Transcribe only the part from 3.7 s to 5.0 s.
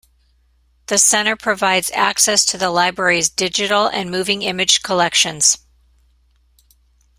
and moving image